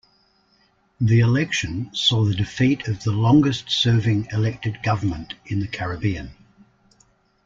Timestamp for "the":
0.99-1.19, 2.25-2.33, 3.03-3.11, 5.59-5.67